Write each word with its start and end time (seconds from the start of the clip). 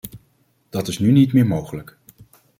Dat 0.69 0.87
is 0.87 0.99
nu 0.99 1.11
niet 1.11 1.33
meer 1.33 1.45
mogelijk. 1.47 1.97